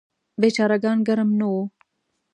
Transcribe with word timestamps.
بیچاره 0.41 0.77
ګان 0.83 0.97
ګرم 1.07 1.29
نه 1.39 1.45
وو. 1.51 1.63